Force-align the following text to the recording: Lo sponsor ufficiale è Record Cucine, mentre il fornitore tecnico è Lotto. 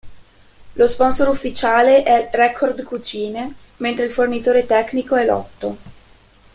Lo 0.73 0.87
sponsor 0.87 1.27
ufficiale 1.29 2.01
è 2.01 2.31
Record 2.33 2.81
Cucine, 2.81 3.53
mentre 3.77 4.05
il 4.05 4.11
fornitore 4.11 4.65
tecnico 4.65 5.15
è 5.15 5.25
Lotto. 5.25 5.77